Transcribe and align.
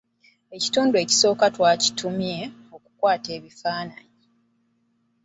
Ekitundu 0.55 0.95
ekisooko 1.03 1.45
twakituumye; 1.55 2.37
okukwata 2.75 3.29
ekifaananyi. 3.37 4.03